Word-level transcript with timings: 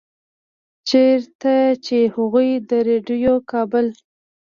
چرته 0.87 1.55
چې 1.85 1.97
هغوي 2.13 2.51
د 2.69 2.71
ريډيؤ 2.87 3.35
کابل 3.51 3.85